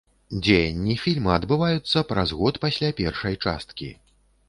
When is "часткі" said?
3.43-3.97